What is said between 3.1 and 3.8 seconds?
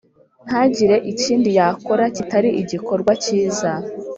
cyiza.